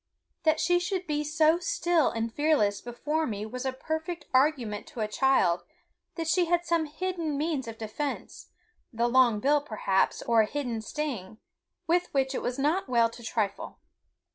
That 0.45 0.59
she 0.59 0.79
should 0.79 1.05
be 1.05 1.23
so 1.23 1.59
still 1.59 2.09
and 2.09 2.33
fearless 2.33 2.81
before 2.81 3.27
me 3.27 3.45
was 3.45 3.65
a 3.67 3.71
perfect 3.71 4.25
argument 4.33 4.87
to 4.87 5.01
a 5.01 5.07
child 5.07 5.63
that 6.15 6.27
she 6.27 6.45
had 6.45 6.65
some 6.65 6.85
hidden 6.87 7.37
means 7.37 7.67
of 7.67 7.77
defense 7.77 8.47
the 8.91 9.07
long 9.07 9.39
bill, 9.39 9.61
perhaps, 9.61 10.23
or 10.23 10.41
a 10.41 10.47
hidden 10.49 10.81
sting 10.81 11.37
with 11.85 12.11
which 12.15 12.33
it 12.33 12.41
was 12.41 12.57
not 12.57 12.89
well 12.89 13.11
to 13.11 13.21
trifle. 13.21 13.77